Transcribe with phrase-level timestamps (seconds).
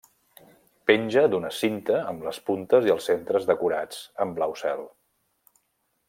[0.91, 4.83] Penja d'una cinta amb les puntes i el centre decorats en blau cel.